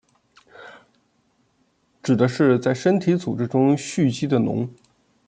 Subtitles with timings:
[2.01, 4.67] 指的是在身体组织中蓄积的脓。